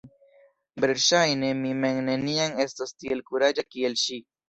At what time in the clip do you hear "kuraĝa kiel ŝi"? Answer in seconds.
3.33-4.25